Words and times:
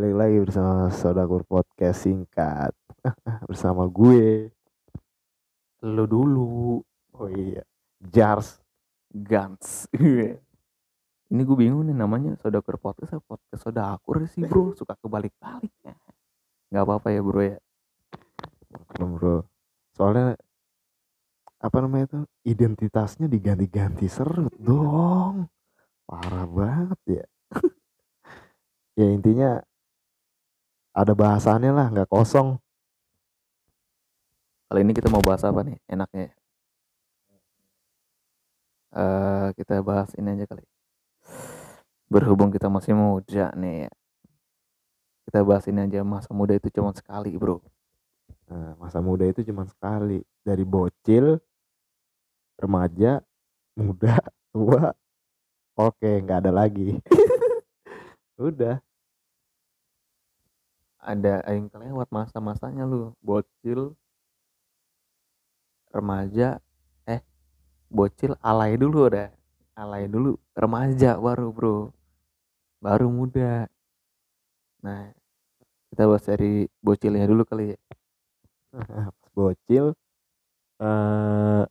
balik 0.00 0.16
lagi 0.16 0.38
bersama 0.40 0.88
Sodakur 0.88 1.44
Podcast 1.44 2.08
singkat 2.08 2.72
bersama 3.52 3.84
gue. 3.84 4.48
Lo 5.84 6.08
dulu 6.08 6.80
Oh 7.20 7.28
iya, 7.28 7.60
Jars. 8.00 8.64
Gans 9.12 9.92
Ini 11.28 11.40
gue 11.44 11.52
bingung 11.52 11.84
nih 11.84 11.92
namanya 11.92 12.32
Sodakur 12.40 12.80
Podcast 12.80 13.12
apa 13.12 13.36
Podcast 13.36 13.60
Sodakur 13.60 14.24
sih 14.24 14.40
bro 14.48 14.72
Suka 14.80 14.96
kebalik-balik 14.96 15.68
ya 15.84 15.92
Gak 16.72 16.80
apa-apa 16.88 17.12
ya 17.12 17.20
bro 17.20 17.44
ya 17.44 17.60
Belum 18.96 19.20
bro. 19.20 19.44
Soalnya 19.92 20.32
apa 21.60 21.76
namanya 21.76 22.08
itu 22.08 22.20
identitasnya 22.48 23.28
diganti-ganti 23.28 24.08
serut 24.08 24.56
dong. 24.56 25.44
Parah 26.08 26.48
banget 26.48 27.00
ya. 27.04 27.26
ya 28.96 29.06
intinya 29.12 29.60
ada 30.94 31.12
bahasannya 31.14 31.72
lah, 31.72 31.86
nggak 31.92 32.10
kosong. 32.10 32.58
Kali 34.70 34.86
ini 34.86 34.94
kita 34.94 35.10
mau 35.10 35.18
bahas 35.18 35.42
apa 35.42 35.66
nih 35.66 35.82
enaknya 35.90 36.30
eh 38.94 39.48
Kita 39.58 39.82
bahas 39.82 40.14
ini 40.14 40.30
aja 40.30 40.46
kali 40.46 40.62
Berhubung 42.06 42.54
kita 42.54 42.70
masih 42.70 42.94
muda 42.94 43.50
nih 43.58 43.86
ya 43.86 43.90
Kita 45.26 45.42
bahas 45.42 45.66
ini 45.66 45.90
aja 45.90 46.06
masa 46.06 46.30
muda 46.30 46.54
itu 46.54 46.70
cuma 46.70 46.94
sekali 46.94 47.34
bro 47.34 47.58
Nah, 48.50 48.74
masa 48.82 48.98
muda 48.98 49.22
itu 49.30 49.46
cuma 49.46 49.62
sekali 49.62 50.26
dari 50.42 50.66
bocil, 50.66 51.38
remaja, 52.58 53.22
muda, 53.78 54.18
tua. 54.50 54.90
Oke, 55.78 56.18
nggak 56.18 56.38
ada 56.42 56.50
lagi. 56.50 56.98
Udah. 58.42 58.82
Ada 61.00 61.40
yang 61.48 61.72
kelewat 61.72 62.12
masa-masanya 62.12 62.84
lu. 62.84 63.16
Bocil 63.24 63.96
Remaja 65.88 66.60
Eh 67.08 67.24
Bocil 67.88 68.36
alay 68.44 68.76
dulu 68.76 69.08
udah. 69.08 69.32
Alay 69.80 70.12
dulu 70.12 70.36
Remaja 70.52 71.16
baru 71.16 71.48
bro. 71.56 71.76
Baru 72.84 73.08
muda. 73.08 73.64
Nah 74.84 75.08
Kita 75.90 76.06
bahas 76.06 76.22
dari 76.22 76.68
bocilnya 76.84 77.26
dulu 77.26 77.42
kali 77.48 77.74
ya. 77.74 77.78
Bocil 79.36 79.96
eh 80.84 81.64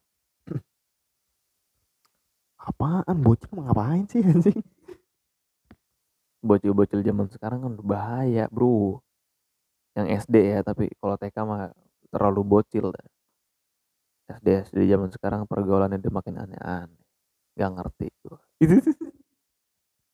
apaan? 2.68 3.18
Bocil 3.22 3.54
ngapain 3.54 4.10
sih 4.10 4.26
anjing? 4.26 4.58
Bocil-bocil 6.42 7.06
zaman 7.06 7.30
sekarang 7.30 7.62
kan 7.62 7.74
bahaya 7.84 8.50
bro 8.50 9.04
Yang 10.00 10.08
SD 10.26 10.36
ya 10.56 10.60
Tapi 10.64 10.88
kalau 10.96 11.16
TK 11.20 11.38
mah 11.44 11.70
terlalu 12.10 12.42
bocil 12.42 12.90
dah. 12.96 13.08
SD 14.40 14.48
SD 14.70 14.78
zaman 14.90 15.10
sekarang 15.10 15.46
pergaulannya 15.50 16.00
udah 16.00 16.14
makin 16.14 16.36
aneh-aneh 16.38 17.02
Gak 17.58 17.72
ngerti 17.76 18.08
gua 18.24 18.40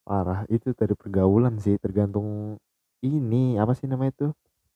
Parah, 0.06 0.46
itu 0.54 0.70
dari 0.78 0.94
pergaulan 0.94 1.58
sih, 1.58 1.82
tergantung 1.82 2.62
ini 3.02 3.58
apa 3.58 3.74
sih 3.74 3.90
namanya 3.90 4.14
itu? 4.14 4.28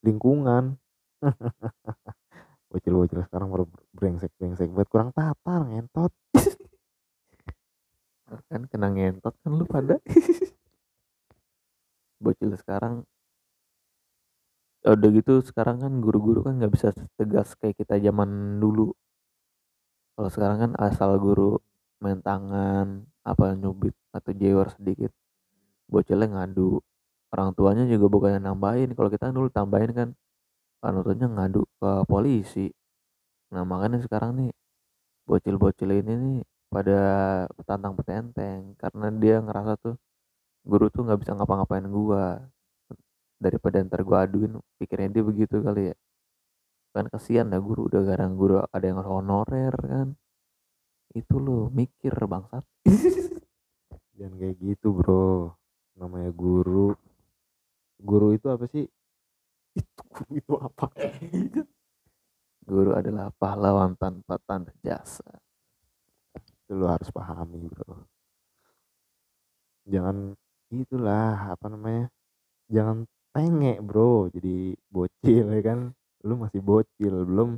Lingkungan. 0.02 0.74
Bocil-bocil 2.74 3.22
sekarang 3.30 3.54
baru 3.54 3.70
brengsek-brengsek 3.94 4.74
buat 4.74 4.90
kurang 4.90 5.14
tatar 5.14 5.70
ngentot. 5.70 6.10
kan 8.50 8.62
kena 8.70 8.90
ngentot 8.94 9.34
kan 9.42 9.52
lu 9.58 9.66
pada 9.66 9.98
bocil 12.22 12.54
sekarang 12.62 13.02
ya 13.02 13.19
udah 14.84 15.10
gitu 15.12 15.34
sekarang 15.44 15.78
kan 15.84 15.94
guru-guru 16.04 16.40
kan 16.48 16.54
nggak 16.60 16.72
bisa 16.76 16.88
tegas 17.20 17.56
kayak 17.60 17.76
kita 17.80 17.96
zaman 18.00 18.60
dulu. 18.64 18.96
Kalau 20.16 20.30
sekarang 20.32 20.58
kan 20.64 20.72
asal 20.80 21.16
guru 21.20 21.60
main 22.04 22.20
tangan 22.24 23.08
apa 23.24 23.56
nyubit 23.60 23.96
atau 24.16 24.32
jewer 24.36 24.68
sedikit 24.76 25.12
bocilnya 25.92 26.28
ngadu. 26.34 26.80
Orang 27.34 27.54
tuanya 27.58 27.84
juga 27.88 28.06
bukannya 28.14 28.42
nambahin 28.42 28.90
kalau 28.98 29.10
kita 29.14 29.32
dulu 29.36 29.50
tambahin 29.52 29.92
kan 30.00 30.10
orang 30.84 31.02
tuanya 31.06 31.28
ngadu 31.28 31.62
ke 31.80 31.92
polisi. 32.12 32.68
Nah 33.54 33.64
makanya 33.68 34.00
sekarang 34.06 34.32
nih 34.40 34.52
bocil-bocil 35.30 35.90
ini 35.94 36.14
nih 36.24 36.38
pada 36.74 37.00
petantang 37.58 37.94
petenteng 37.98 38.74
karena 38.82 39.08
dia 39.22 39.36
ngerasa 39.46 39.74
tuh 39.82 39.96
guru 40.66 40.86
tuh 40.94 41.02
nggak 41.06 41.20
bisa 41.22 41.32
ngapa-ngapain 41.38 41.86
gua 41.90 42.44
daripada 43.40 43.82
ntar 43.82 44.04
gua 44.04 44.28
aduin 44.28 44.60
pikirnya 44.78 45.10
dia 45.20 45.24
begitu 45.24 45.64
kali 45.64 45.92
ya 45.92 45.96
kan 46.94 47.06
kasihan 47.08 47.48
ya 47.50 47.60
guru 47.64 47.88
udah 47.88 48.02
garang 48.04 48.36
guru 48.36 48.60
ada 48.68 48.86
yang 48.86 49.00
honorer 49.02 49.76
kan 49.80 50.08
itu 51.16 51.36
lo 51.42 51.72
mikir 51.74 52.14
bangsat 52.28 52.62
Jangan 54.20 54.36
kayak 54.36 54.58
gitu, 54.60 54.88
Bro. 54.92 55.56
Namanya 55.96 56.32
guru. 56.36 56.92
Guru 58.04 58.36
itu 58.36 58.52
apa 58.52 58.68
sih? 58.68 58.84
Itu 59.72 60.02
guru 60.12 60.32
itu 60.36 60.54
apa? 60.60 60.86
guru 62.70 62.94
adalah 62.94 63.34
pahlawan 63.34 63.98
tanpa 63.98 64.38
tanda 64.46 64.70
jasa 64.86 65.26
itu 66.38 66.78
lo 66.78 66.86
harus 66.86 67.10
pahami, 67.10 67.66
Bro. 67.66 68.06
Jangan 69.90 70.38
itulah 70.70 71.56
apa 71.56 71.66
namanya? 71.72 72.14
Jangan 72.70 73.10
tengek, 73.40 73.80
Bro. 73.80 74.28
Jadi 74.36 74.76
bocil 74.92 75.46
ya 75.56 75.62
kan. 75.64 75.80
Lu 76.28 76.36
masih 76.36 76.60
bocil, 76.60 77.24
belum 77.24 77.56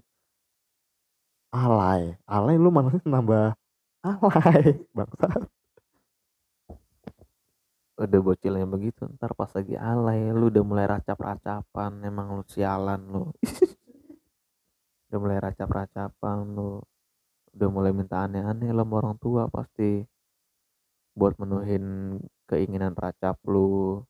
alay. 1.50 2.14
Alay 2.30 2.56
lu 2.62 2.70
mana 2.70 2.94
nambah 3.10 3.58
alay, 4.06 4.78
bangsat. 4.98 5.42
udah 8.02 8.18
bocilnya 8.18 8.66
begitu 8.66 9.06
ntar 9.14 9.38
pas 9.38 9.54
lagi 9.54 9.78
alay 9.78 10.34
lu 10.34 10.50
udah 10.50 10.66
mulai 10.66 10.90
racap-racapan 10.90 12.02
emang 12.02 12.34
lu 12.34 12.44
sialan 12.50 12.98
lu 12.98 13.30
udah 15.06 15.20
mulai 15.22 15.38
racap-racapan 15.38 16.38
lu 16.50 16.82
udah 17.54 17.70
mulai 17.70 17.94
minta 17.94 18.26
aneh-aneh 18.26 18.74
lah 18.74 18.88
orang 18.90 19.22
tua 19.22 19.46
pasti 19.54 20.02
buat 21.14 21.38
menuhin 21.38 22.18
keinginan 22.50 22.98
racap 22.98 23.38
lu 23.46 24.02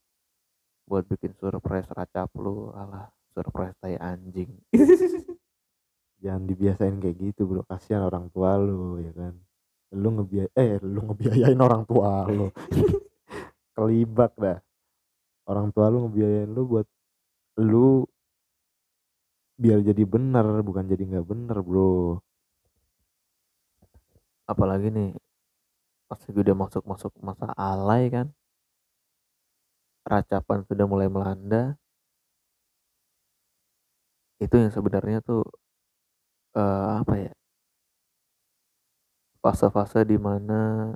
buat 0.91 1.07
bikin 1.07 1.31
surprise 1.39 1.87
racap 1.95 2.27
lu 2.35 2.75
alah 2.75 3.07
surprise 3.31 3.75
tai 3.79 3.95
anjing 3.95 4.51
Jangan 6.21 6.45
dibiasain 6.45 7.01
kayak 7.01 7.17
gitu, 7.17 7.49
Bro. 7.49 7.65
Kasihan 7.65 8.05
orang 8.05 8.29
tua 8.29 8.53
lu, 8.53 9.01
ya 9.01 9.09
kan. 9.09 9.33
Lu 9.89 10.13
ngebiay 10.13 10.53
eh 10.53 10.77
lu 10.77 11.01
ngebiayain 11.09 11.57
orang 11.65 11.81
tua 11.89 12.29
lu. 12.29 12.53
Kelibak 13.73 14.37
dah. 14.37 14.61
Orang 15.49 15.73
tua 15.73 15.89
lu 15.89 16.05
ngebiayain 16.05 16.45
lu 16.45 16.61
buat 16.69 16.85
lu 17.57 18.05
biar 19.57 19.81
jadi 19.81 20.05
bener, 20.05 20.61
bukan 20.61 20.85
jadi 20.85 21.09
nggak 21.09 21.25
bener, 21.25 21.57
Bro. 21.65 22.21
apalagi 24.51 24.91
nih 24.91 25.09
pas 26.11 26.19
lagi 26.19 26.39
udah 26.43 26.55
masuk-masuk 26.59 27.11
masa 27.23 27.47
alay 27.55 28.11
kan 28.11 28.27
racapan 30.11 30.59
sudah 30.67 30.85
mulai 30.91 31.07
melanda 31.15 31.79
itu 34.43 34.55
yang 34.61 34.71
sebenarnya 34.75 35.17
tuh 35.23 35.43
eh, 36.59 36.87
apa 37.01 37.13
ya 37.25 37.33
fase-fase 39.43 39.99
di 40.11 40.17
mana 40.27 40.91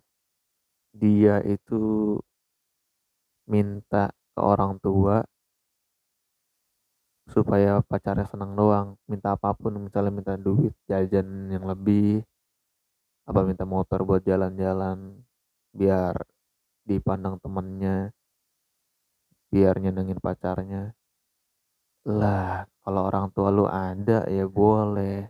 dia 1.02 1.42
itu 1.44 1.76
minta 3.54 4.12
ke 4.34 4.42
orang 4.42 4.78
tua 4.84 5.22
supaya 7.34 7.82
pacarnya 7.90 8.26
senang 8.30 8.54
doang 8.54 8.88
minta 9.10 9.34
apa 9.34 9.50
pun 9.58 9.74
misalnya 9.82 10.12
minta 10.14 10.34
duit 10.38 10.74
jajan 10.90 11.50
yang 11.50 11.66
lebih 11.66 12.22
apa 13.26 13.42
minta 13.42 13.66
motor 13.66 14.06
buat 14.06 14.22
jalan-jalan 14.22 14.98
biar 15.74 16.14
dipandang 16.86 17.42
temennya 17.42 18.14
biar 19.56 19.80
nyenengin 19.80 20.20
pacarnya 20.20 20.92
lah 22.04 22.68
kalau 22.84 23.02
orang 23.08 23.32
tua 23.32 23.48
lu 23.56 23.64
ada 23.64 24.28
ya 24.28 24.44
boleh 24.44 25.24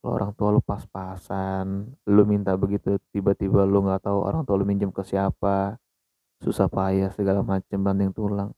kalau 0.00 0.12
orang 0.16 0.32
tua 0.32 0.48
lu 0.56 0.64
pas-pasan 0.64 1.92
lu 2.08 2.24
minta 2.24 2.56
begitu 2.56 2.96
tiba-tiba 3.12 3.68
lu 3.68 3.84
nggak 3.84 4.08
tahu 4.08 4.24
orang 4.24 4.48
tua 4.48 4.56
lu 4.56 4.64
minjem 4.64 4.88
ke 4.88 5.04
siapa 5.04 5.76
susah 6.40 6.72
payah 6.72 7.12
segala 7.12 7.44
macem 7.44 7.84
banding 7.84 8.16
tulang 8.16 8.48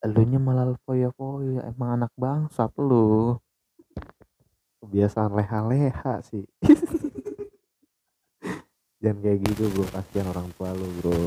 elunya 0.00 0.40
malah 0.40 0.72
foya-foya 0.88 1.68
emang 1.68 2.00
anak 2.00 2.12
bangsat 2.16 2.72
lu 2.80 3.36
Kebiasaan 4.84 5.32
leha-leha 5.32 6.20
sih. 6.20 6.44
Jangan 9.00 9.18
kayak 9.24 9.38
gitu, 9.48 9.64
Bro. 9.72 9.88
Kasihan 9.88 10.28
orang 10.28 10.52
tua 10.60 10.76
lu, 10.76 10.84
Bro. 11.00 11.24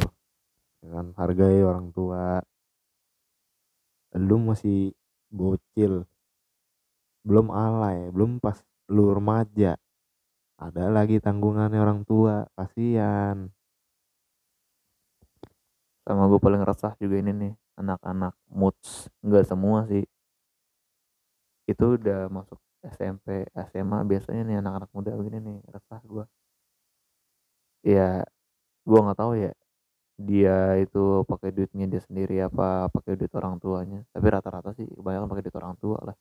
Ya 0.84 0.90
kan? 0.96 1.08
Hargai 1.20 1.60
orang 1.64 1.90
tua. 1.96 2.42
lu 4.18 4.38
masih 4.42 4.98
bocil. 5.30 6.10
Belum 7.28 7.54
alay 7.54 8.10
belum 8.10 8.42
pas 8.42 8.58
lu 8.90 9.14
remaja. 9.14 9.78
Ada 10.58 10.90
lagi 10.90 11.22
tanggungannya 11.22 11.78
orang 11.78 12.02
tua 12.02 12.50
kasihan. 12.58 13.54
Sama 16.02 16.24
gue 16.32 16.40
paling 16.42 16.64
resah 16.66 16.98
juga 16.98 17.16
ini 17.22 17.32
nih 17.36 17.54
anak-anak 17.78 18.34
moods. 18.50 19.12
Enggak 19.22 19.46
semua 19.46 19.86
sih. 19.86 20.06
Itu 21.70 22.00
udah 22.00 22.32
masuk 22.32 22.58
SMP 22.86 23.46
SMA 23.74 24.00
biasanya 24.08 24.42
nih 24.48 24.58
anak-anak 24.62 24.90
muda 24.96 25.12
begini 25.20 25.38
nih 25.44 25.58
resah 25.74 26.02
gue 26.06 26.26
ya 27.86 28.24
gue 28.88 29.00
nggak 29.04 29.20
tahu 29.20 29.34
ya 29.38 29.52
dia 30.18 30.82
itu 30.82 31.22
pakai 31.30 31.54
duitnya 31.54 31.86
dia 31.86 32.02
sendiri 32.02 32.42
apa 32.42 32.90
pakai 32.90 33.14
duit 33.20 33.34
orang 33.38 33.62
tuanya. 33.62 34.02
Tapi 34.14 34.28
rata-rata 34.34 34.74
sih 34.74 34.86
kebanyakan 34.98 35.30
pakai 35.30 35.44
duit 35.46 35.58
orang 35.62 35.76
tua 35.78 35.98
lah. 36.02 36.18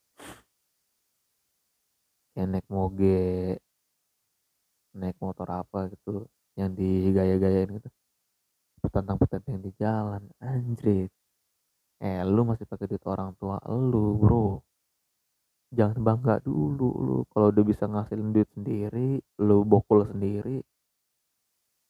Kayak 2.36 2.48
naik 2.52 2.66
moge 2.68 3.56
naik 4.96 5.16
motor 5.20 5.48
apa 5.48 5.88
gitu 5.92 6.28
yang 6.60 6.70
digaya-gayain 6.76 7.68
gitu. 7.80 7.88
Petantang 8.84 9.16
petantang 9.16 9.60
di 9.64 9.72
jalan 9.80 10.22
anjrit. 10.44 11.10
Eh 12.00 12.20
lu 12.28 12.44
masih 12.44 12.68
pakai 12.68 12.86
duit 12.90 13.04
orang 13.08 13.32
tua 13.40 13.56
lu 13.64 14.20
bro. 14.20 14.60
Jangan 15.72 15.98
bangga 16.04 16.34
dulu 16.44 16.88
lu. 17.00 17.16
Kalau 17.32 17.48
udah 17.48 17.64
bisa 17.64 17.88
ngasilin 17.88 18.28
duit 18.36 18.48
sendiri 18.52 19.24
lu 19.40 19.64
bokul 19.64 20.04
sendiri 20.12 20.60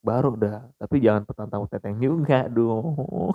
baru 0.06 0.38
dah. 0.38 0.62
Tapi 0.78 1.02
jangan 1.02 1.26
petantang 1.26 1.66
petantang 1.66 1.98
juga 1.98 2.46
dong. 2.46 3.34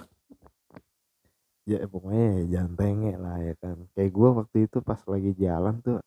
Ya 1.67 1.83
pokoknya 1.85 2.47
jangan 2.47 2.73
tenge 2.79 3.11
lah 3.19 3.37
ya 3.43 3.53
kan. 3.59 3.77
Kayak 3.91 4.11
gue 4.15 4.29
waktu 4.39 4.57
itu 4.65 4.77
pas 4.79 5.01
lagi 5.05 5.31
jalan 5.35 5.75
tuh 5.83 5.99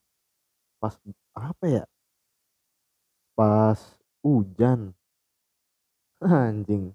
pas 0.81 0.93
apa 1.37 1.65
ya? 1.69 1.83
Pas 3.37 3.79
hujan. 4.25 4.97
Anjing. 6.25 6.91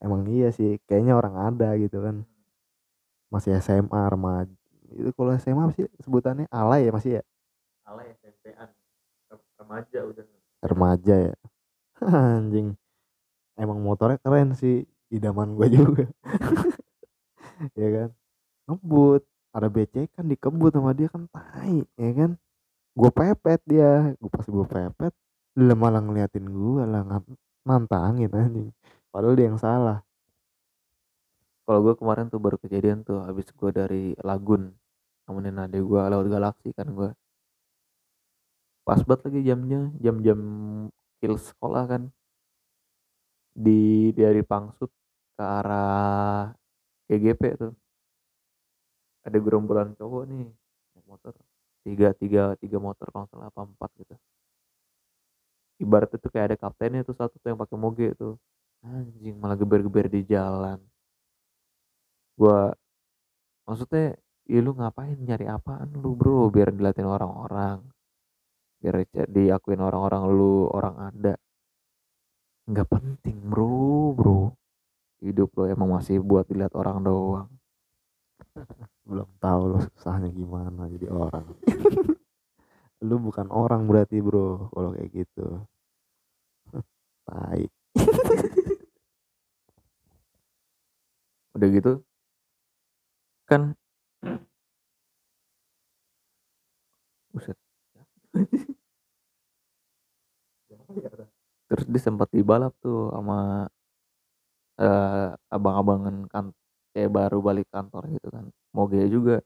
Emang 0.00 0.24
iya 0.28 0.48
sih 0.48 0.80
kayaknya 0.88 1.14
orang 1.20 1.36
ada 1.52 1.76
gitu 1.76 2.00
kan. 2.00 2.24
Masih 3.28 3.52
SMA 3.60 4.02
remaja. 4.08 4.56
Itu 4.94 5.10
kalau 5.12 5.36
SMA 5.36 5.62
apa 5.68 5.74
sih 5.76 5.86
sebutannya? 6.00 6.48
Alay 6.48 6.88
ya 6.88 6.92
masih 6.92 7.12
ya? 7.20 7.22
Alay 7.84 8.16
SMP-an 8.16 8.68
remaja 9.60 9.98
udah. 10.06 10.24
Remaja 10.64 11.14
ya. 11.30 11.36
Anjing 12.36 12.74
emang 13.58 13.78
motornya 13.82 14.18
keren 14.20 14.54
sih 14.56 14.86
idaman 15.10 15.54
gue 15.58 15.66
juga. 15.70 16.06
Ya 17.78 17.86
kan? 17.86 18.10
Ngebut 18.66 19.22
ada 19.54 19.70
becekan 19.70 20.26
dikebut 20.26 20.74
sama 20.74 20.90
dia 20.90 21.06
kan 21.06 21.30
tai 21.30 21.86
ya 21.94 22.10
kan? 22.18 22.30
Gue 22.98 23.10
pepet 23.14 23.62
dia 23.62 24.10
gue 24.18 24.30
pas 24.30 24.42
gue 24.42 24.66
pepet 24.66 25.14
dia 25.54 25.74
malah 25.78 26.02
ngeliatin 26.02 26.50
gue 26.50 26.82
lah 26.82 27.22
nantangin 27.62 28.30
anjing. 28.34 28.70
Padahal 29.14 29.38
dia 29.38 29.46
yang 29.54 29.60
salah. 29.62 30.02
Kalau 31.62 31.80
gue 31.86 31.94
kemarin 31.94 32.26
tuh 32.26 32.42
baru 32.42 32.58
kejadian 32.58 33.06
tuh 33.06 33.22
habis 33.22 33.46
gue 33.54 33.70
dari 33.70 34.04
Lagun 34.18 34.74
nemenin 35.24 35.56
adek 35.56 35.80
gue 35.80 36.00
lewat 36.00 36.26
galaksi 36.28 36.68
kan 36.76 36.88
gue 36.92 37.10
pas 38.84 39.00
banget 39.00 39.20
lagi 39.24 39.40
jamnya 39.48 39.80
jam-jam 39.96 40.40
kill 41.20 41.40
sekolah 41.40 41.88
kan 41.88 42.02
di 43.54 44.10
dari 44.10 44.42
Pangsut 44.42 44.90
ke 45.38 45.42
arah 45.42 46.50
GGP 47.06 47.42
tuh. 47.54 47.72
Ada 49.24 49.38
gerombolan 49.40 49.94
cowok 49.96 50.22
nih 50.28 50.46
naik 50.94 51.06
motor. 51.06 51.32
Tiga 51.86 52.12
tiga 52.18 52.42
tiga 52.58 52.78
motor 52.82 53.08
kalau 53.14 53.26
salah 53.30 53.48
apa 53.48 53.60
empat 53.64 53.90
gitu. 54.02 54.14
Ibarat 55.80 56.10
itu 56.14 56.28
kayak 56.30 56.54
ada 56.54 56.56
kaptennya 56.58 57.02
tuh 57.06 57.16
satu 57.16 57.34
tuh 57.40 57.48
yang 57.54 57.60
pakai 57.60 57.76
moge 57.78 58.08
tuh. 58.18 58.34
Anjing 58.84 59.36
malah 59.40 59.56
geber-geber 59.56 60.12
di 60.12 60.26
jalan. 60.28 60.76
Gua 62.36 62.74
maksudnya 63.64 64.18
ya 64.44 64.60
lu 64.60 64.76
ngapain? 64.76 65.16
Nyari 65.16 65.46
apaan 65.48 65.88
lu 66.02 66.12
bro? 66.18 66.52
Biar 66.52 66.68
diliatin 66.74 67.08
orang-orang. 67.08 67.80
Biar 68.80 68.94
diakuin 69.08 69.80
orang-orang 69.80 70.22
lu 70.28 70.68
orang 70.68 70.96
ada 71.00 71.34
nggak 72.64 72.88
penting 72.88 73.36
bro 73.44 74.12
bro. 74.16 74.40
Hidup 75.20 75.52
lo 75.56 75.64
emang 75.68 75.90
masih 76.00 76.20
buat 76.20 76.44
dilihat 76.48 76.72
orang 76.76 77.00
doang. 77.04 77.50
Belum 79.08 79.28
tahu 79.40 79.62
lo 79.76 79.78
susahnya 79.96 80.28
gimana 80.32 80.88
jadi 80.88 81.08
orang. 81.12 81.44
Lu 83.08 83.20
bukan 83.20 83.48
orang 83.52 83.84
berarti 83.84 84.20
bro 84.24 84.72
kalau 84.72 84.96
kayak 84.96 85.10
gitu. 85.12 85.48
Tai. 87.28 87.62
Udah 91.54 91.68
gitu 91.70 91.92
kan? 93.48 93.76
Buset. 97.32 97.58
Terus 101.74 101.86
dia 101.90 102.02
sempat 102.02 102.30
dibalap 102.30 102.70
tuh 102.78 103.10
sama 103.10 103.66
uh, 104.78 105.34
abang-abangan 105.50 106.16
kan 106.30 106.44
kayak 106.94 107.10
baru 107.10 107.38
balik 107.42 107.66
kantor 107.74 108.02
gitu 108.14 108.28
kan. 108.30 108.46
Moge 108.70 109.02
juga 109.10 109.42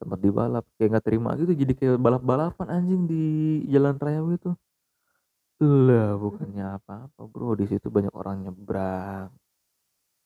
sempat 0.00 0.18
dibalap 0.24 0.64
kayak 0.80 0.88
nggak 0.96 1.04
terima 1.04 1.36
gitu 1.36 1.52
jadi 1.52 1.72
kayak 1.76 1.96
balap-balapan 2.00 2.68
anjing 2.72 3.04
di 3.04 3.24
jalan 3.68 3.96
raya 4.00 4.20
gitu. 4.32 4.56
Lah 5.60 6.16
bukannya 6.16 6.64
apa-apa 6.80 7.20
bro 7.28 7.52
di 7.60 7.68
situ 7.68 7.92
banyak 7.92 8.12
orang 8.16 8.48
nyebrang 8.48 9.28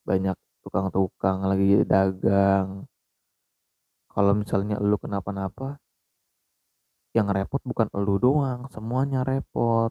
banyak 0.06 0.36
tukang-tukang 0.62 1.42
lagi 1.50 1.82
dagang. 1.82 2.86
Kalau 4.14 4.32
misalnya 4.38 4.78
lu 4.78 4.94
kenapa-napa 4.94 5.82
yang 7.14 7.30
repot 7.30 7.62
bukan 7.66 7.90
lu 7.98 8.18
doang 8.18 8.66
semuanya 8.70 9.26
repot 9.26 9.90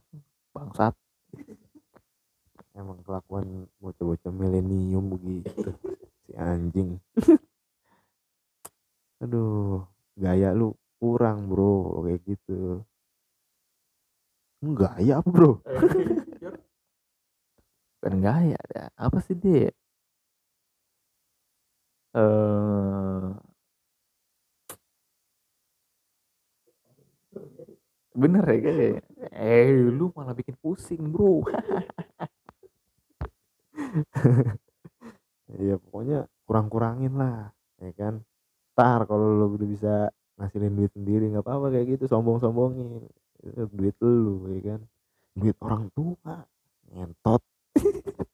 bangsat. 0.54 0.94
Emang 2.74 3.02
kelakuan 3.02 3.66
bocah-bocah 3.82 4.34
milenium 4.34 5.13
begitu 5.13 5.74
si 6.25 6.34
anjing. 6.38 7.01
Aduh 9.22 9.86
gaya 10.13 10.54
lu 10.54 10.77
kurang 11.01 11.50
bro 11.50 12.06
kayak 12.06 12.22
gitu. 12.25 12.86
Gaya 14.63 15.20
apa 15.20 15.30
bro? 15.30 15.60
Bukan 18.00 18.16
gaya 18.20 18.58
ada 18.58 18.89
apa 18.96 19.18
sih 19.22 19.36
dia? 19.36 19.74
Uh, 22.13 23.34
bener 28.13 28.46
ya 28.46 28.60
kayak 28.62 29.01
eh 29.32 29.72
lu 29.72 30.12
malah 30.15 30.36
bikin 30.36 30.56
pusing 30.60 31.12
bro. 31.12 31.44
Iya 35.53 35.77
pokoknya 35.77 36.25
kurang-kurangin 36.50 37.13
lah 37.13 37.53
ya 37.77 37.94
kan? 37.94 38.25
Tar 38.74 39.06
kalau 39.06 39.38
lu 39.38 39.53
udah 39.53 39.70
bisa 39.70 39.94
ngasilin 40.42 40.74
duit 40.74 40.89
sendiri 40.98 41.30
nggak 41.30 41.46
apa-apa 41.46 41.77
kayak 41.77 41.94
gitu 41.94 42.10
sombong-sombongin. 42.10 43.06
Duit 43.70 43.94
lu 44.01 44.50
ya 44.50 44.74
kan? 44.74 44.82
Duit 45.38 45.53
orang 45.62 45.94
tua 45.94 46.42
ngentot. 46.89 47.42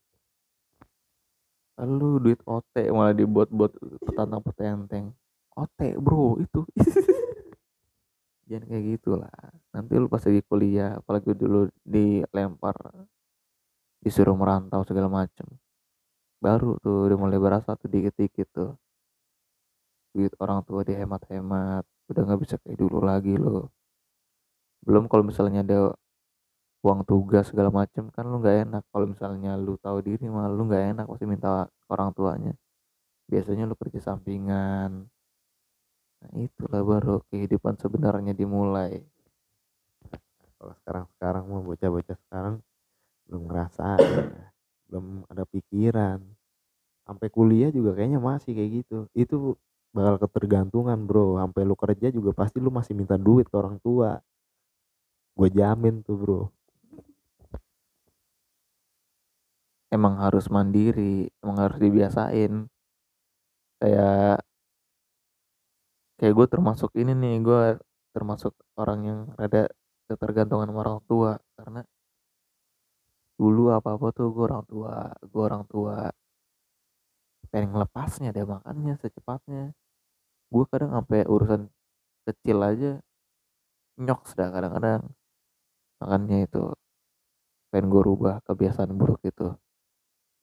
Lu 1.80 2.20
duit 2.20 2.40
ote 2.44 2.92
malah 2.92 3.16
dibuat-buat 3.16 3.72
petantang 4.04 4.44
petenteng 4.44 5.16
ote 5.60 5.90
bro 6.00 6.40
itu 6.40 6.64
jangan 8.50 8.66
kayak 8.66 8.86
gitulah. 8.98 9.38
Nanti 9.70 9.94
lu 10.02 10.10
pas 10.10 10.24
lagi 10.26 10.42
kuliah 10.50 10.98
apalagi 10.98 11.32
dulu 11.38 11.70
dilempar 11.86 12.76
disuruh 14.02 14.34
merantau 14.34 14.82
segala 14.90 15.08
macem. 15.08 15.46
Baru 16.42 16.80
tuh 16.82 17.06
udah 17.08 17.18
mulai 17.20 17.38
berasa 17.38 17.78
tuh 17.78 17.90
dikit-dikit 17.92 18.48
tuh. 18.50 18.72
Duit 20.16 20.34
orang 20.42 20.66
tua 20.66 20.82
dihemat-hemat 20.82 21.86
udah 22.10 22.22
nggak 22.26 22.40
bisa 22.42 22.56
kayak 22.58 22.78
dulu 22.82 22.98
lagi 23.06 23.38
loh. 23.38 23.70
Belum 24.82 25.06
kalau 25.06 25.22
misalnya 25.30 25.62
ada 25.62 25.94
uang 26.82 27.04
tugas 27.06 27.52
segala 27.52 27.70
macem 27.70 28.10
kan 28.10 28.26
lu 28.26 28.42
nggak 28.42 28.58
enak. 28.66 28.84
Kalau 28.90 29.06
misalnya 29.06 29.54
lu 29.60 29.78
tahu 29.78 30.02
diri 30.02 30.26
malah 30.26 30.50
lu 30.50 30.66
nggak 30.66 30.84
enak 30.98 31.06
pasti 31.06 31.26
minta 31.30 31.70
orang 31.92 32.10
tuanya. 32.18 32.54
Biasanya 33.30 33.70
lu 33.70 33.76
kerja 33.78 34.00
sampingan 34.02 35.06
nah 36.20 36.32
itulah 36.36 36.82
baru 36.84 37.24
kehidupan 37.32 37.80
sebenarnya 37.80 38.36
dimulai. 38.36 39.00
Kalau 40.60 40.74
sekarang 40.84 41.06
sekarang 41.16 41.44
mau 41.48 41.64
bocah-bocah 41.64 42.18
sekarang 42.28 42.60
belum 43.30 43.42
ngerasa 43.48 43.86
ya. 43.96 44.46
belum 44.92 45.24
ada 45.32 45.48
pikiran. 45.48 46.20
Sampai 47.08 47.30
kuliah 47.32 47.72
juga 47.72 47.96
kayaknya 47.96 48.20
masih 48.20 48.52
kayak 48.52 48.72
gitu. 48.84 48.98
Itu 49.16 49.56
bakal 49.96 50.20
ketergantungan 50.28 51.00
bro. 51.08 51.40
Sampai 51.40 51.64
lu 51.64 51.80
kerja 51.80 52.12
juga 52.12 52.36
pasti 52.36 52.60
lu 52.60 52.74
masih 52.74 52.94
minta 52.98 53.16
duit 53.16 53.48
ke 53.48 53.56
orang 53.56 53.80
tua. 53.80 54.20
Gue 55.38 55.50
jamin 55.54 56.04
tuh 56.04 56.18
bro. 56.20 56.42
Emang 59.90 60.22
harus 60.22 60.46
mandiri 60.52 61.32
emang 61.42 61.58
harus 61.64 61.78
dibiasain. 61.80 62.68
Kayak 63.80 64.44
kayak 66.20 66.34
gue 66.38 66.48
termasuk 66.54 66.92
ini 67.00 67.16
nih 67.16 67.36
gue 67.40 67.62
termasuk 68.14 68.54
orang 68.76 69.00
yang 69.08 69.20
rada 69.40 69.72
ketergantungan 70.12 70.68
sama 70.68 70.80
orang 70.84 71.00
tua 71.08 71.32
karena 71.56 71.82
dulu 73.40 73.72
apa 73.72 73.96
apa 73.96 74.08
tuh 74.12 74.28
gue 74.36 74.44
orang 74.44 74.66
tua 74.68 74.94
gue 75.24 75.44
orang 75.44 75.64
tua 75.72 76.12
pengen 77.50 77.74
ngelepasnya 77.74 78.30
deh 78.34 78.46
makannya 78.46 78.94
secepatnya. 79.02 79.74
Gue 80.50 80.64
kadang 80.70 80.94
sampai 80.94 81.26
urusan 81.26 81.70
kecil 82.26 82.58
aja 82.62 82.92
nyok 84.00 84.22
sudah 84.30 84.48
kadang-kadang 84.54 85.02
makanya 86.00 86.38
itu. 86.46 86.64
Pengen 87.70 87.90
gue 87.94 88.02
rubah 88.02 88.42
kebiasaan 88.46 88.94
buruk 88.98 89.22
itu. 89.26 89.54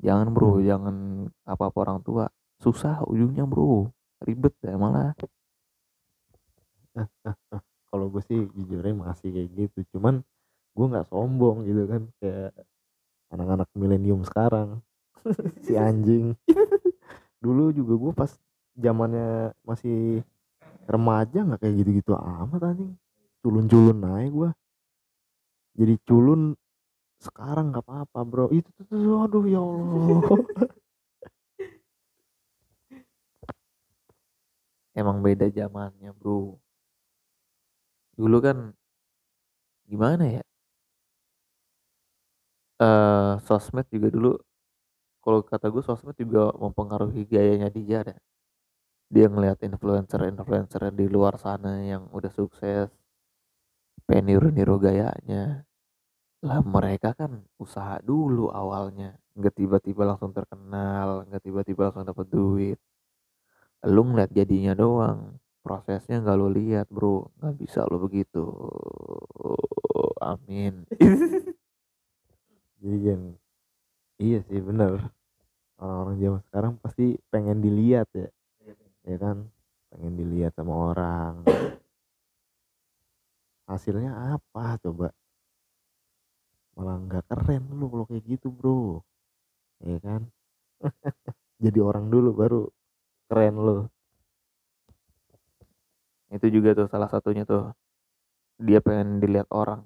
Jangan 0.02 0.30
bro 0.34 0.60
jangan 0.62 1.26
apa-apa 1.46 1.78
orang 1.90 2.00
tua. 2.06 2.24
Susah 2.62 3.02
ujungnya 3.06 3.46
bro. 3.48 3.90
Ribet 4.22 4.54
deh 4.62 4.76
malah 4.78 5.14
kalau 7.90 8.06
gue 8.12 8.22
sih 8.28 8.38
jujurnya 8.52 8.92
masih 8.96 9.28
kayak 9.32 9.50
gitu 9.56 9.78
cuman 9.96 10.20
gue 10.76 10.86
nggak 10.92 11.08
sombong 11.08 11.64
gitu 11.64 11.88
kan 11.88 12.02
kayak 12.20 12.52
anak-anak 13.32 13.68
milenium 13.72 14.20
sekarang 14.24 14.84
si 15.64 15.74
anjing. 15.74 16.36
Dulu 17.40 17.72
juga 17.74 17.94
gue 17.96 18.12
pas 18.12 18.30
zamannya 18.76 19.56
masih 19.64 20.22
remaja 20.86 21.42
nggak 21.42 21.60
kayak 21.64 21.74
gitu-gitu 21.82 22.12
amat 22.14 22.60
anjing. 22.74 22.92
Culun-culun 23.40 23.96
naik 23.96 24.32
gue 24.32 24.50
jadi 25.76 26.00
culun 26.08 26.56
sekarang 27.20 27.68
nggak 27.72 27.84
apa-apa 27.84 28.20
bro. 28.24 28.48
Itu 28.48 28.72
tuh, 28.76 28.84
tuh 28.88 29.20
aduh 29.24 29.44
ya 29.44 29.60
Allah. 29.60 30.20
Emang 35.00 35.20
beda 35.20 35.52
zamannya 35.52 36.16
bro 36.16 36.56
dulu 38.16 38.36
kan 38.46 38.56
gimana 39.90 40.24
ya? 40.36 40.42
Uh, 42.76 43.40
sosmed 43.48 43.88
juga 43.88 44.08
dulu 44.12 44.30
kalau 45.24 45.40
kata 45.42 45.66
gue 45.74 45.82
sosmed 45.82 46.16
juga 46.22 46.52
mempengaruhi 46.54 47.22
gayanya 47.26 47.68
dia 47.72 47.98
deh. 48.06 48.18
Dia 49.14 49.26
ngeliat 49.32 49.58
influencer-influencer 49.62 50.82
di 50.94 51.06
luar 51.10 51.34
sana 51.38 51.82
yang 51.82 52.10
udah 52.12 52.30
sukses 52.30 52.90
pengen 54.06 54.24
niru-niru 54.30 54.76
gayanya. 54.78 55.66
Lah 56.46 56.60
mereka 56.62 57.10
kan 57.20 57.42
usaha 57.58 57.98
dulu 58.02 58.52
awalnya 58.54 59.18
nggak 59.38 59.54
tiba-tiba 59.60 60.02
langsung 60.10 60.30
terkenal 60.36 61.26
nggak 61.26 61.42
tiba-tiba 61.46 61.80
langsung 61.90 62.06
dapat 62.06 62.26
duit. 62.30 62.78
Lu 63.94 64.02
ngeliat 64.06 64.30
jadinya 64.38 64.72
doang 64.78 65.38
prosesnya 65.66 66.22
nggak 66.22 66.38
lo 66.38 66.46
lihat 66.46 66.86
bro. 66.86 67.26
Nggak 67.42 67.54
bisa 67.58 67.82
lo 67.90 67.98
begitu. 67.98 68.46
Amin. 70.22 70.86
Jadi 72.78 72.98
yang 73.02 73.34
iya 74.22 74.38
sih 74.46 74.62
bener. 74.62 75.10
Orang-orang 75.82 76.16
zaman 76.22 76.40
sekarang 76.46 76.72
pasti 76.78 77.18
pengen 77.34 77.58
dilihat 77.58 78.06
ya. 78.14 78.30
Ya 79.02 79.16
kan? 79.18 79.50
Pengen 79.90 80.14
dilihat 80.14 80.54
sama 80.54 80.94
orang. 80.94 81.42
Hasilnya 83.66 84.38
apa 84.38 84.78
coba? 84.78 85.10
Malah 86.78 86.96
nggak 87.10 87.26
keren 87.26 87.74
lu 87.74 87.90
kalau 87.90 88.06
kayak 88.06 88.22
gitu 88.22 88.54
bro. 88.54 89.02
Ya 89.82 89.98
kan? 89.98 90.30
Jadi 91.64 91.78
orang 91.82 92.06
dulu 92.06 92.30
baru 92.30 92.62
keren 93.26 93.58
lo 93.58 93.95
itu 96.34 96.46
juga 96.50 96.74
tuh 96.78 96.88
salah 96.90 97.10
satunya 97.10 97.42
tuh. 97.46 97.70
Dia 98.58 98.80
pengen 98.80 99.22
dilihat 99.22 99.48
orang. 99.52 99.84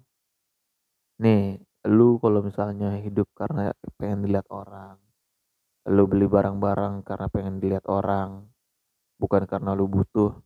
Nih 1.20 1.60
lu 1.88 2.20
kalau 2.22 2.40
misalnya 2.44 2.96
hidup 3.00 3.28
karena 3.32 3.72
pengen 3.96 4.24
dilihat 4.24 4.48
orang 4.52 5.00
lu 5.88 6.04
beli 6.04 6.28
barang-barang 6.28 7.08
karena 7.08 7.26
pengen 7.32 7.56
dilihat 7.56 7.88
orang 7.88 8.44
bukan 9.16 9.48
karena 9.48 9.72
lu 9.72 9.88
butuh 9.88 10.36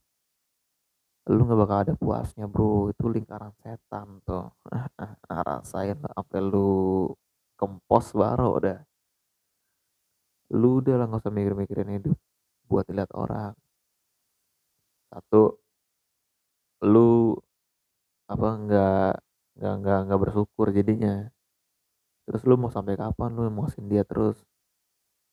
lu 1.25 1.41
nggak 1.49 1.61
bakal 1.65 1.79
ada 1.81 1.95
puasnya 1.97 2.45
bro. 2.45 2.93
Itu 2.93 3.09
lingkaran 3.09 3.53
setan 3.65 4.21
tuh. 4.29 4.53
Rasain 5.49 5.97
sampai 5.97 6.41
lu 6.45 7.09
kempos 7.57 8.13
baru 8.13 8.61
udah. 8.61 8.79
Lu 10.53 10.85
udah 10.85 10.95
lah 11.01 11.07
nggak 11.09 11.25
usah 11.25 11.33
mikir-mikirin 11.33 11.91
hidup 11.97 12.17
buat 12.69 12.85
dilihat 12.85 13.09
orang. 13.17 13.57
Satu 15.09 15.64
apa 18.45 18.61
nggak 18.61 19.13
nggak 19.57 19.75
nggak 19.81 19.99
nggak 20.05 20.21
bersyukur 20.21 20.69
jadinya. 20.69 21.33
Terus 22.29 22.45
lu 22.45 22.61
mau 22.61 22.69
sampai 22.69 22.93
kapan? 23.01 23.33
Lu 23.33 23.49
emosin 23.49 23.89
dia 23.89 24.05
terus. 24.05 24.37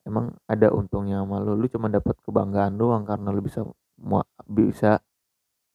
Emang 0.08 0.32
ada 0.48 0.72
untungnya 0.72 1.20
sama 1.20 1.44
lu. 1.44 1.60
Lu 1.60 1.68
cuma 1.68 1.92
dapat 1.92 2.16
kebanggaan 2.24 2.80
doang 2.80 3.04
karena 3.04 3.36
lu 3.36 3.44
bisa 3.44 3.68
mau 4.00 4.24
bisa 4.48 5.04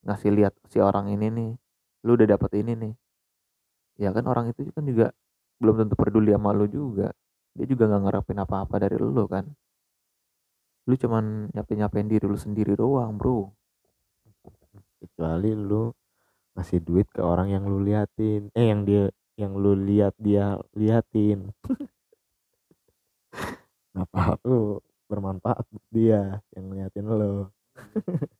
ngasih 0.08 0.32
lihat 0.32 0.56
si 0.72 0.80
orang 0.80 1.12
ini 1.12 1.28
nih. 1.28 1.52
Lu 2.08 2.16
udah 2.16 2.24
dapet 2.24 2.56
ini 2.56 2.72
nih. 2.72 2.94
Ya 4.00 4.16
kan 4.16 4.24
orang 4.32 4.56
itu 4.56 4.72
kan 4.72 4.88
juga 4.88 5.12
belum 5.60 5.84
tentu 5.84 5.94
peduli 6.00 6.32
sama 6.32 6.56
lu 6.56 6.64
juga. 6.72 7.12
Dia 7.52 7.68
juga 7.68 7.84
nggak 7.92 8.00
ngarepin 8.00 8.40
apa-apa 8.40 8.76
dari 8.80 8.96
lu 8.96 9.24
kan. 9.28 9.44
Lu 10.88 10.94
cuman 10.96 11.52
nyapain 11.52 11.84
nyapain 11.84 12.08
diri 12.08 12.24
lu 12.24 12.38
sendiri 12.40 12.72
doang 12.72 13.20
bro. 13.20 13.52
Kecuali 15.04 15.52
lu 15.52 15.92
ngasih 16.56 16.80
duit 16.80 17.06
ke 17.12 17.20
orang 17.20 17.52
yang 17.52 17.68
lu 17.68 17.84
liatin 17.84 18.48
eh 18.56 18.72
yang 18.72 18.88
dia 18.88 19.12
yang 19.36 19.52
lu 19.52 19.76
lihat 19.76 20.16
dia 20.16 20.56
liatin. 20.72 21.52
Apa 24.00 24.40
tuh 24.40 24.80
bermanfaat 25.08 25.68
buat 25.68 25.86
dia 25.92 26.40
yang 26.56 26.72
liatin 26.72 27.06
lo? 27.06 27.52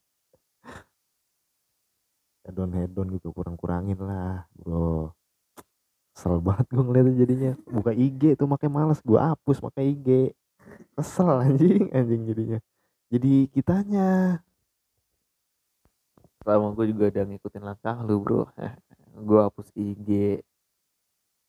Hedon 2.47 2.71
hedon 2.71 3.11
gitu 3.11 3.35
kurang 3.35 3.59
kurangin 3.59 3.99
lah 3.99 4.47
bro. 4.55 5.11
Kesel 6.15 6.39
banget 6.39 6.65
gue 6.71 6.79
ngeliatnya 6.81 7.13
jadinya. 7.19 7.51
Buka 7.67 7.91
IG 7.91 8.39
tuh 8.39 8.47
makai 8.49 8.71
males 8.71 9.03
gue 9.03 9.19
hapus 9.19 9.59
pakai 9.61 9.93
IG 9.93 10.33
kesel 10.95 11.43
anjing 11.43 11.91
anjing 11.93 12.23
jadinya. 12.25 12.59
Jadi 13.11 13.51
kitanya 13.51 14.39
sama 16.55 16.69
gue 16.77 16.85
juga 16.91 17.03
udah 17.11 17.23
ngikutin 17.29 17.63
langkah 17.67 17.97
lu 18.07 18.15
bro. 18.23 18.41
Gue 19.27 19.39
hapus 19.41 19.69
IG 19.73 20.09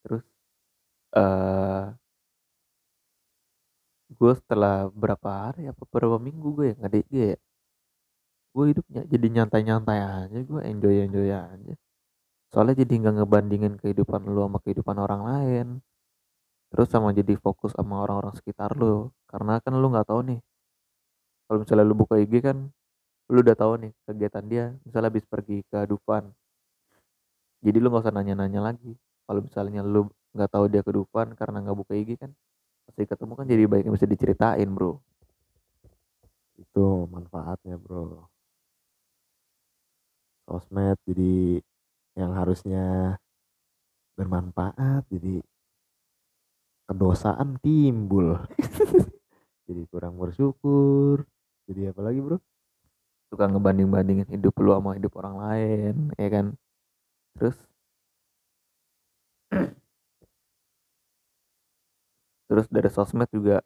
terus 0.02 0.24
uh, 1.12 1.92
gue 4.08 4.32
setelah 4.40 4.88
berapa 4.88 5.28
hari 5.28 5.68
apa 5.68 5.82
berapa 5.84 6.16
minggu 6.16 6.48
gue 6.56 6.66
ya 6.72 6.74
nggak 6.80 6.94
IG 7.04 7.12
ya 7.12 7.38
gue 8.56 8.64
hidupnya 8.72 9.02
jadi 9.12 9.26
nyantai-nyantai 9.36 9.98
aja 10.00 10.38
gue 10.50 10.60
enjoy 10.64 10.94
enjoy 11.06 11.28
aja. 11.30 11.74
Soalnya 12.52 12.74
jadi 12.82 12.92
nggak 13.04 13.14
ngebandingin 13.22 13.74
kehidupan 13.76 14.24
lu 14.34 14.40
sama 14.48 14.58
kehidupan 14.64 14.96
orang 14.98 15.22
lain. 15.30 15.66
Terus 16.72 16.88
sama 16.88 17.12
jadi 17.12 17.34
fokus 17.36 17.76
sama 17.76 18.00
orang-orang 18.04 18.34
sekitar 18.40 18.72
lu. 18.80 19.12
Karena 19.30 19.60
kan 19.60 19.72
lu 19.76 19.86
nggak 19.92 20.08
tahu 20.08 20.20
nih 20.32 20.40
kalau 21.48 21.64
misalnya 21.64 21.84
lu 21.88 21.96
buka 21.96 22.20
IG 22.20 22.44
kan 22.44 22.68
lu 23.28 23.44
udah 23.44 23.56
tahu 23.56 23.73
nih 23.76 23.92
kegiatan 24.08 24.44
dia 24.49 24.64
misalnya 24.88 25.08
habis 25.12 25.25
pergi 25.28 25.61
ke 25.68 25.85
Dufan. 25.85 26.32
Jadi 27.61 27.76
lu 27.76 27.92
nggak 27.92 28.08
usah 28.08 28.14
nanya-nanya 28.14 28.61
lagi. 28.73 28.97
Kalau 29.28 29.40
misalnya 29.44 29.85
lu 29.85 30.08
nggak 30.32 30.49
tahu 30.49 30.64
dia 30.73 30.80
ke 30.80 30.92
Dufan 30.97 31.37
karena 31.37 31.61
nggak 31.61 31.76
buka 31.76 31.92
IG 31.92 32.16
kan 32.16 32.32
pasti 32.88 33.04
ketemu 33.04 33.32
kan 33.37 33.44
jadi 33.44 33.62
baik 33.68 33.85
yang 33.85 33.94
bisa 33.97 34.08
diceritain 34.08 34.68
bro. 34.73 34.97
Itu 36.56 37.04
manfaatnya 37.12 37.76
bro. 37.76 38.32
Sosmed 40.49 40.97
jadi 41.04 41.61
yang 42.16 42.32
harusnya 42.32 43.16
bermanfaat 44.16 45.04
jadi 45.12 45.44
kedosaan 46.88 47.61
timbul. 47.61 48.40
Jadi 49.68 49.85
kurang 49.92 50.16
bersyukur. 50.16 51.28
Jadi 51.68 51.92
apa 51.92 52.00
lagi 52.00 52.25
bro 52.25 52.40
suka 53.30 53.44
ngebanding-bandingin 53.50 54.28
hidup 54.35 54.54
lu 54.64 54.70
sama 54.76 54.90
hidup 54.99 55.12
orang 55.20 55.37
lain 55.44 55.94
ya 56.20 56.28
kan? 56.35 56.47
Terus? 57.37 57.56
Terus 62.49 62.66
dari 62.73 62.88
sosmed 62.88 63.28
juga 63.32 63.61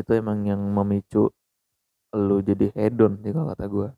itu 0.00 0.10
emang 0.20 0.38
yang 0.50 0.60
memicu 0.76 1.30
lu 2.14 2.36
jadi 2.48 2.66
hedon 2.78 3.12
sih 3.22 3.30
kalau 3.34 3.48
kata 3.54 3.64
gue 3.74 3.88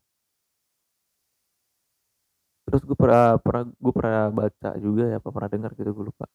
terus 2.67 2.83
gue 2.83 2.99
pernah 2.99 3.39
pernah 3.39 3.65
gue 3.71 3.93
pernah 3.95 4.23
baca 4.39 4.71
juga 4.83 5.03
ya 5.13 5.17
apa 5.23 5.29
pernah 5.35 5.51
dengar 5.55 5.71
gitu 5.79 5.91
gue 5.97 6.05
lupa. 6.11 6.27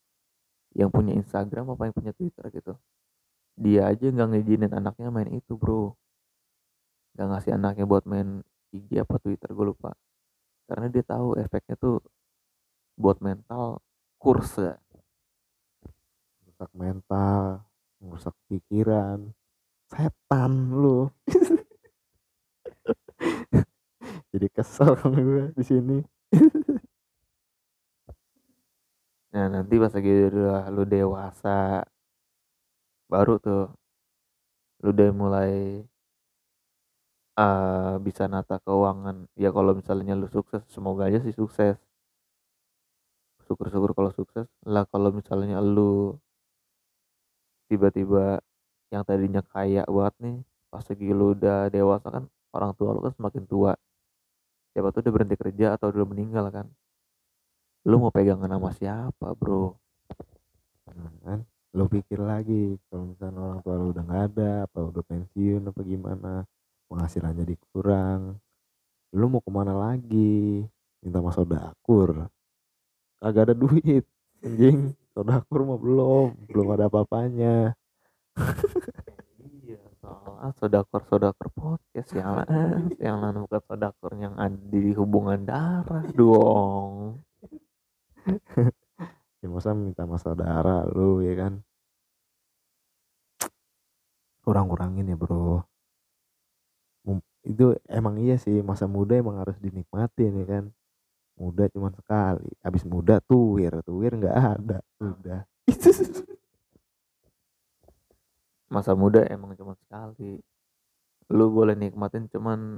Yang 0.79 0.89
punya 0.95 1.13
Instagram 1.19 1.65
apa 1.75 1.83
yang 1.87 1.95
punya 1.99 2.13
Twitter 2.15 2.45
gitu. 2.55 2.73
Dia 3.59 3.81
aja 3.91 4.05
nggak 4.09 4.29
ngizinin 4.31 4.71
anaknya 4.79 5.09
main 5.15 5.29
itu 5.39 5.53
bro 5.59 5.95
nggak 7.15 7.27
ngasih 7.27 7.51
anaknya 7.57 7.85
buat 7.87 8.03
main 8.07 8.43
IG 8.71 9.03
apa 9.03 9.15
Twitter 9.19 9.49
gue 9.51 9.65
lupa. 9.67 9.91
Karena 10.67 10.87
dia 10.87 11.03
tahu 11.03 11.35
efeknya 11.35 11.75
tuh 11.75 11.99
buat 12.95 13.19
mental 13.19 13.83
kurs 14.21 14.55
ya. 14.59 14.75
Rusak 16.47 16.71
mental 16.75 17.67
rusak 18.01 18.35
pikiran. 18.47 19.31
Setan 19.91 20.53
lu. 20.73 21.11
Jadi 24.31 24.47
kesel 24.55 24.95
kan 24.95 25.11
gue 25.11 25.51
di 25.55 25.63
sini. 25.67 25.99
Nah 29.31 29.47
nanti 29.47 29.79
pas 29.79 29.93
lagi 29.95 30.11
udah 30.27 30.67
lu 30.75 30.83
dewasa 30.83 31.87
baru 33.11 33.39
tuh 33.39 33.63
lu 34.83 34.91
udah 34.91 35.09
mulai 35.15 35.51
uh, 37.37 37.95
bisa 38.01 38.27
nata 38.27 38.59
keuangan. 38.63 39.27
Ya 39.37 39.49
kalau 39.55 39.71
misalnya 39.77 40.13
lu 40.17 40.27
sukses 40.31 40.63
semoga 40.71 41.07
aja 41.07 41.19
sih 41.23 41.35
sukses. 41.35 41.77
Syukur-syukur 43.47 43.91
kalau 43.97 44.11
sukses. 44.15 44.47
Lah 44.67 44.83
kalau 44.87 45.11
misalnya 45.11 45.59
lu 45.63 46.15
tiba-tiba 47.71 48.43
yang 48.91 49.03
tadinya 49.07 49.39
kaya 49.39 49.87
banget 49.87 50.15
nih 50.19 50.37
pas 50.71 50.83
lagi 50.83 51.07
lu 51.15 51.31
udah 51.35 51.71
dewasa 51.71 52.07
kan 52.11 52.23
orang 52.55 52.71
tua 52.75 52.89
lu 52.95 53.01
kan 53.05 53.13
semakin 53.15 53.43
tua. 53.47 53.71
Siapa 54.71 54.87
tuh 54.95 55.03
udah 55.03 55.13
berhenti 55.15 55.35
kerja 55.35 55.75
atau 55.75 55.91
udah 55.91 56.07
meninggal 56.07 56.45
kan? 56.51 56.67
Lu 57.87 57.99
mau 57.99 58.11
pegangan 58.13 58.47
nama 58.47 58.69
siapa 58.71 59.35
bro? 59.35 59.75
Nah, 60.91 61.11
kan 61.23 61.39
lu 61.71 61.87
pikir 61.87 62.19
lagi 62.19 62.75
kalau 62.91 63.15
misalnya 63.15 63.39
orang 63.47 63.59
tua 63.63 63.75
lu 63.79 63.85
udah 63.95 64.03
nggak 64.03 64.23
ada 64.35 64.51
apa 64.67 64.79
udah 64.91 65.03
pensiun 65.07 65.61
apa 65.71 65.81
gimana 65.87 66.31
penghasilan 66.91 67.31
jadi 67.31 67.55
kurang 67.71 68.43
lu 69.15 69.31
mau 69.31 69.39
ke 69.39 69.47
mana 69.47 69.71
lagi? 69.71 70.67
Minta 70.99 71.23
mas 71.23 71.39
sodakur 71.39 72.27
kagak 73.23 73.47
ada 73.47 73.55
duit 73.55 74.03
anjing. 74.43 74.91
Sodakur 75.15 75.63
mah 75.63 75.79
belum 75.79 76.27
belum 76.51 76.67
ada 76.75 76.91
apa-apanya. 76.91 77.75
Iya 79.39 79.79
soal 80.03 80.51
sodakor 80.59 81.03
sodakor 81.07 81.47
podcast 81.55 82.11
yang 82.11 82.43
yang 82.99 83.19
bukan 83.47 83.61
sodakor 83.67 84.11
yang 84.19 84.35
ada 84.35 84.55
di 84.55 84.91
hubungan 84.95 85.47
darah 85.47 86.03
dong. 86.11 87.23
Ya 89.41 89.47
masa 89.49 89.75
minta 89.75 90.03
mas 90.03 90.23
saudara 90.23 90.87
lu 90.91 91.23
ya 91.23 91.35
kan? 91.39 91.63
Kurang-kurangin 94.43 95.11
ya 95.11 95.17
bro 95.19 95.70
itu 97.41 97.73
emang 97.89 98.21
iya 98.21 98.37
sih 98.37 98.61
masa 98.61 98.85
muda 98.85 99.17
emang 99.17 99.41
harus 99.41 99.57
dinikmatin 99.57 100.31
ya 100.41 100.45
kan? 100.45 100.65
Muda 101.41 101.65
cuma 101.73 101.89
sekali 101.89 102.49
habis 102.61 102.83
muda 102.85 103.17
tuwir 103.25 103.73
tuwir 103.81 104.13
nggak 104.13 104.37
ada 104.37 104.77
udah. 105.01 105.41
Masa 108.73 108.93
muda 108.93 109.25
emang 109.27 109.57
cuma 109.57 109.73
sekali. 109.75 110.37
Lu 111.33 111.49
boleh 111.49 111.73
nikmatin 111.73 112.29
cuman 112.29 112.77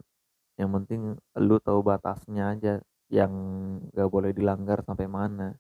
yang 0.56 0.70
penting 0.80 1.18
lu 1.42 1.58
tahu 1.60 1.82
batasnya 1.82 2.54
aja 2.54 2.74
yang 3.10 3.34
gak 3.94 4.10
boleh 4.10 4.32
dilanggar 4.34 4.82
sampai 4.86 5.06
mana. 5.10 5.54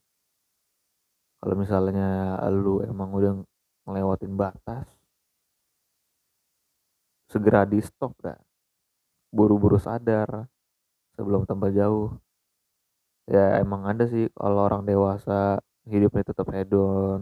Kalau 1.42 1.56
misalnya 1.60 2.40
lu 2.50 2.82
emang 2.86 3.10
udah 3.14 3.34
ngelewatin 3.84 4.34
batas 4.38 4.88
segera 7.28 7.66
di 7.66 7.82
stop 7.82 8.14
dah 8.22 8.38
buru-buru 9.38 9.78
sadar 9.88 10.30
sebelum 11.16 11.42
tambah 11.50 11.72
jauh. 11.80 12.10
Ya 13.34 13.44
emang 13.64 13.82
ada 13.92 14.04
sih 14.14 14.24
kalau 14.40 14.60
orang 14.68 14.84
dewasa 14.90 15.60
hidupnya 15.94 16.24
tetap 16.30 16.48
hedon 16.56 17.22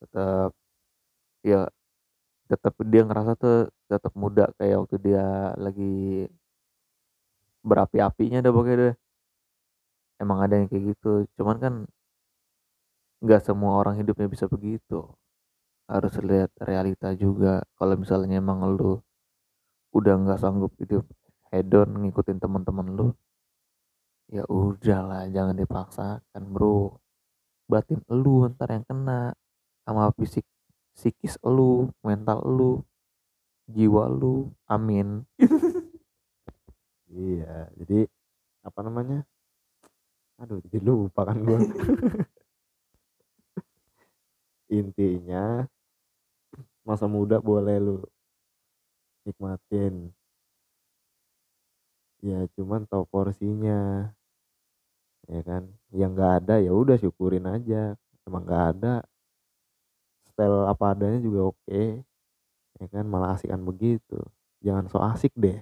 tetap 0.00 0.50
ya 1.50 1.68
tetap 2.50 2.74
dia 2.92 3.02
ngerasa 3.08 3.32
tuh 3.42 3.56
tetap 3.90 4.12
muda 4.22 4.44
kayak 4.58 4.76
waktu 4.82 4.96
dia 5.06 5.24
lagi 5.64 5.84
berapi-apinya 7.68 8.38
deh 8.44 8.52
pokoknya 8.56 8.76
deh. 8.82 8.94
Emang 10.22 10.38
ada 10.44 10.54
yang 10.60 10.68
kayak 10.70 10.84
gitu 10.96 11.08
cuman 11.36 11.56
kan 11.64 11.74
nggak 13.24 13.40
semua 13.44 13.72
orang 13.80 13.94
hidupnya 14.00 14.28
bisa 14.34 14.46
begitu. 14.54 14.94
Harus 15.92 16.14
lihat 16.24 16.50
realita 16.60 17.08
juga. 17.24 17.60
Kalau 17.76 17.94
misalnya 18.02 18.40
emang 18.40 18.60
lu 18.76 19.00
udah 19.90 20.14
nggak 20.22 20.40
sanggup 20.40 20.72
hidup 20.78 21.02
hedon 21.50 22.06
ngikutin 22.06 22.38
teman-teman 22.38 22.86
lu. 22.94 23.08
Ya 24.30 24.46
udahlah 24.46 25.26
jangan 25.34 25.58
dipaksakan 25.58 26.42
bro. 26.54 26.94
Batin 27.66 28.02
lu 28.10 28.46
ntar 28.54 28.70
yang 28.70 28.86
kena 28.86 29.34
sama 29.82 30.14
fisik 30.14 30.46
psikis 30.94 31.38
lu 31.42 31.90
mental 32.06 32.38
lu 32.46 32.72
jiwa 33.66 34.06
lu. 34.06 34.54
Amin. 34.70 35.26
Iya 37.10 37.66
jadi 37.74 38.06
apa 38.62 38.86
namanya? 38.86 39.26
Aduh 40.38 40.62
jadi 40.62 40.78
lupa 40.78 41.26
kan 41.26 41.42
gue 41.42 41.58
intinya 44.78 45.66
masa 46.86 47.10
muda 47.10 47.42
boleh 47.42 47.82
lu 47.82 47.98
nikmatin. 49.24 50.12
Ya 52.20 52.44
cuman 52.52 52.84
tau 52.84 53.04
porsinya 53.08 54.12
ya 55.24 55.40
kan? 55.44 55.62
Yang 55.92 56.10
nggak 56.16 56.32
ada 56.44 56.54
ya 56.60 56.72
udah 56.72 56.96
syukurin 57.00 57.46
aja. 57.48 57.96
Emang 58.28 58.44
nggak 58.44 58.64
ada 58.76 58.94
style 60.32 60.68
apa 60.68 60.84
adanya 60.92 61.18
juga 61.20 61.40
oke 61.52 61.82
ya 62.80 62.86
kan? 62.92 63.04
Malah 63.08 63.36
asikan 63.36 63.60
begitu. 63.64 64.20
Jangan 64.60 64.84
so 64.92 65.00
asik 65.00 65.32
deh. 65.36 65.56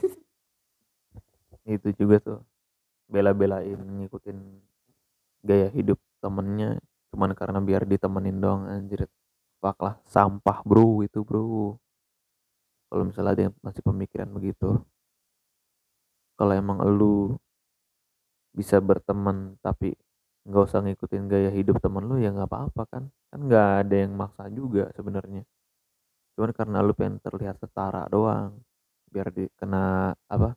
Itu 1.76 1.88
juga 1.96 2.20
tuh 2.20 2.40
bela-belain 3.08 3.80
ngikutin 3.80 4.36
gaya 5.44 5.68
hidup 5.72 5.96
temennya. 6.20 6.80
Cuman 7.12 7.32
karena 7.32 7.60
biar 7.64 7.88
ditemenin 7.88 8.38
dong 8.40 8.68
anjir. 8.68 9.08
Fuck 9.64 9.80
sampah 10.04 10.60
bro 10.60 11.00
itu 11.00 11.24
bro 11.24 11.80
kalau 12.94 13.10
misalnya 13.10 13.32
ada 13.34 13.42
yang 13.50 13.54
masih 13.58 13.82
pemikiran 13.82 14.30
begitu 14.30 14.78
kalau 16.38 16.54
emang 16.54 16.78
lu 16.86 17.34
bisa 18.54 18.78
berteman 18.78 19.58
tapi 19.58 19.98
nggak 20.46 20.62
usah 20.62 20.80
ngikutin 20.86 21.26
gaya 21.26 21.50
hidup 21.50 21.82
temen 21.82 22.06
lu 22.06 22.22
ya 22.22 22.30
nggak 22.30 22.46
apa-apa 22.46 22.82
kan? 22.86 23.04
Kan 23.32 23.40
nggak 23.50 23.68
ada 23.82 23.96
yang 24.06 24.12
maksa 24.14 24.46
juga 24.46 24.94
sebenarnya. 24.94 25.42
Cuman 26.38 26.50
karena 26.54 26.78
lu 26.86 26.94
pengen 26.94 27.18
terlihat 27.18 27.58
setara 27.58 28.06
doang 28.06 28.62
biar 29.10 29.30
dikena 29.34 30.14
apa 30.30 30.54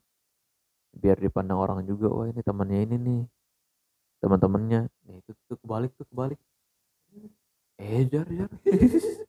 biar 0.97 1.17
dipandang 1.21 1.62
orang 1.62 1.80
juga 1.86 2.10
wah 2.10 2.26
ini 2.26 2.41
temannya 2.41 2.80
ini 2.89 2.95
nih 2.97 3.21
teman-temannya 4.21 4.80
nih 5.06 5.17
itu 5.21 5.32
tuh 5.50 5.58
kebalik 5.62 5.91
tuh 5.97 6.06
kebalik. 6.10 6.39
Eh 7.82 8.06
jar 8.12 8.28
jar 8.30 8.50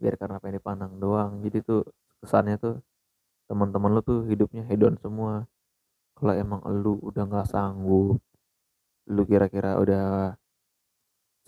biar 0.00 0.14
karena 0.20 0.36
pengen 0.42 0.56
dipandang 0.62 0.92
doang. 1.02 1.42
Jadi 1.44 1.58
tuh 1.62 1.82
kesannya 2.22 2.56
tuh 2.58 2.74
teman-teman 3.50 3.90
lu 3.96 4.00
tuh 4.02 4.20
hidupnya 4.30 4.62
hedon 4.70 4.94
semua. 5.02 5.46
Kalau 6.18 6.34
emang 6.34 6.60
lu 6.82 6.98
udah 7.02 7.22
nggak 7.30 7.48
sanggup 7.52 8.18
lu 9.08 9.22
kira-kira 9.24 9.80
udah 9.80 10.36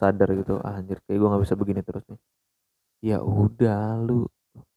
sadar 0.01 0.33
gitu 0.33 0.57
ah, 0.65 0.81
anjir 0.81 0.97
kayak 1.05 1.19
gue 1.21 1.29
nggak 1.29 1.45
bisa 1.45 1.55
begini 1.61 1.81
terus 1.85 2.05
nih. 2.09 2.21
Ya 3.05 3.19
udah 3.21 4.01
lu 4.01 4.29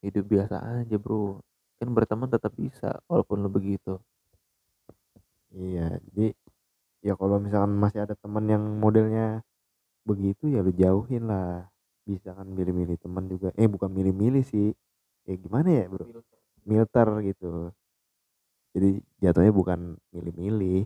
hidup 0.03 0.25
biasa 0.27 0.55
aja 0.83 0.95
bro. 0.99 1.39
Kan 1.79 1.89
berteman 1.95 2.27
tetap 2.27 2.51
bisa 2.59 2.99
walaupun 3.07 3.43
lu 3.43 3.49
begitu. 3.51 3.99
Iya 5.53 6.01
jadi 6.09 6.33
ya 7.03 7.13
kalau 7.19 7.37
misalkan 7.39 7.73
masih 7.83 7.99
ada 8.05 8.15
teman 8.19 8.45
yang 8.47 8.63
modelnya 8.83 9.43
begitu 10.03 10.51
ya 10.51 10.59
lu 10.65 10.71
jauhin 10.75 11.23
lah 11.31 11.71
bisa 12.03 12.29
kan 12.37 12.47
milih-milih 12.47 12.97
teman 12.99 13.25
juga. 13.31 13.49
Eh 13.59 13.67
bukan 13.67 13.89
milih-milih 13.91 14.43
sih. 14.43 14.75
Ya 15.27 15.33
gimana 15.39 15.69
ya 15.71 15.85
bro? 15.91 16.05
Milter 16.67 17.09
gitu. 17.27 17.71
Jadi 18.73 18.89
jatuhnya 19.23 19.53
bukan 19.53 19.79
milih-milih. 20.13 20.85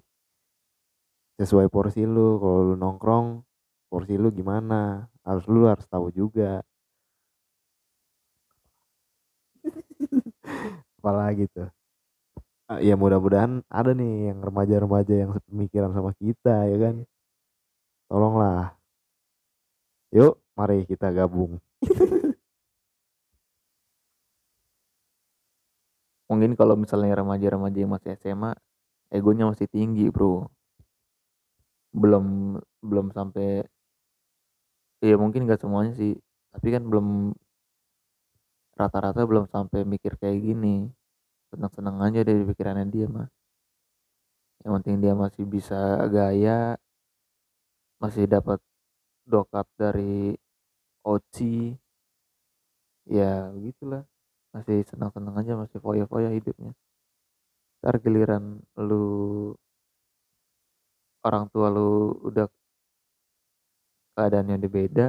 Sesuai 1.40 1.68
porsi 1.74 2.04
lu. 2.06 2.38
Kalau 2.42 2.74
lu 2.74 2.76
nongkrong 2.78 3.42
porsi 3.90 4.16
lu 4.18 4.30
gimana? 4.34 5.06
Harus 5.26 5.46
lu 5.50 5.66
harus 5.70 5.86
tahu 5.90 6.08
juga. 6.14 6.62
Apalagi 11.00 11.46
tuh 11.54 11.70
Ah, 12.68 12.84
ya 12.84 13.00
mudah-mudahan 13.00 13.64
ada 13.72 13.96
nih 13.96 14.28
yang 14.28 14.40
remaja-remaja 14.44 15.14
yang 15.24 15.32
sepemikiran 15.40 15.92
sama 15.96 16.12
kita 16.20 16.68
ya 16.68 16.78
kan? 16.84 16.96
Tolonglah. 18.10 18.76
Yuk 20.12 20.40
mari 20.58 20.84
kita 20.90 21.14
gabung. 21.14 21.62
Mungkin 26.28 26.60
kalau 26.60 26.76
misalnya 26.76 27.14
remaja-remaja 27.24 27.78
yang 27.80 27.94
masih 27.96 28.18
SMA 28.20 28.52
egonya 29.14 29.48
masih 29.48 29.68
tinggi 29.72 30.12
bro. 30.12 30.50
Belum 31.96 32.58
belum 32.84 33.08
sampai 33.16 33.64
ya 35.00 35.16
mungkin 35.16 35.46
gak 35.46 35.62
semuanya 35.62 35.94
sih 35.94 36.18
tapi 36.52 36.74
kan 36.74 36.84
belum 36.90 37.38
rata-rata 38.74 39.22
belum 39.30 39.46
sampai 39.48 39.86
mikir 39.88 40.20
kayak 40.20 40.42
gini. 40.44 40.90
Senang-senang 41.54 41.98
aja 42.04 42.20
dari 42.28 42.44
pikirannya 42.44 42.86
dia 42.92 43.08
mah. 43.08 43.30
Yang 44.66 44.72
penting 44.82 44.96
dia 45.00 45.14
masih 45.16 45.44
bisa 45.48 45.80
gaya 46.12 46.76
masih 47.98 48.30
dapat 48.30 48.60
dokat 49.26 49.66
dari 49.80 50.38
Oci. 51.08 51.80
Ya 53.08 53.48
begitulah. 53.56 54.04
Masih 54.54 54.84
senang-senang 54.90 55.36
aja 55.40 55.54
masih 55.62 55.80
foya-foya 55.80 56.30
hidupnya. 56.36 56.72
Ntar 57.80 57.96
giliran 58.04 58.44
lu 58.88 59.06
orang 61.28 61.46
tua 61.52 61.68
lu 61.76 62.12
udah 62.28 62.48
keadaannya 64.16 64.56
udah 64.60 64.72
beda 64.72 65.08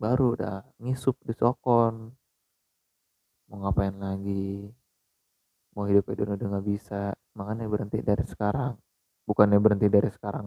baru 0.00 0.24
udah 0.34 0.56
ngisup 0.80 1.16
di 1.28 1.34
sokon. 1.36 2.16
Mau 3.52 3.56
ngapain 3.60 3.96
lagi? 4.00 4.72
Mau 5.76 5.84
hidup 5.84 6.08
itu 6.12 6.22
udah 6.24 6.36
nggak 6.40 6.66
bisa. 6.72 7.12
Makanya 7.36 7.68
berhenti 7.68 7.98
dari 8.00 8.24
sekarang. 8.24 8.80
Bukannya 9.28 9.58
berhenti 9.60 9.88
dari 9.92 10.08
sekarang 10.08 10.46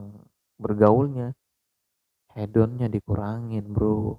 bergaulnya 0.57 1.35
hedonnya 2.33 2.87
dikurangin 2.89 3.65
bro. 3.69 4.17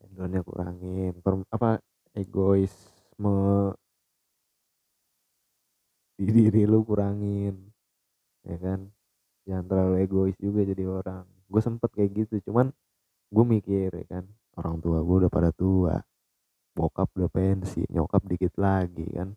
Hedonnya 0.00 0.40
kurangin. 0.40 1.12
Per- 1.20 1.48
apa 1.52 1.80
egoisme 2.16 3.38
di 6.14 6.26
diri 6.30 6.62
lu 6.64 6.80
kurangin 6.86 7.54
ya 8.48 8.56
kan? 8.60 8.80
Jangan 9.44 9.64
terlalu 9.68 9.94
egois 10.04 10.36
juga 10.40 10.64
jadi 10.64 10.84
orang. 10.88 11.24
Gue 11.50 11.60
sempet 11.60 11.90
kayak 11.92 12.10
gitu 12.24 12.34
cuman 12.48 12.72
gue 13.28 13.44
mikir 13.44 13.92
ya 13.92 14.06
kan? 14.08 14.24
Orang 14.56 14.80
tua 14.80 15.04
gue 15.04 15.16
udah 15.26 15.32
pada 15.32 15.50
tua. 15.52 16.00
Bokap 16.74 17.12
udah 17.14 17.30
pensi 17.30 17.86
nyokap 17.92 18.22
dikit 18.26 18.56
lagi 18.58 19.06
kan? 19.12 19.36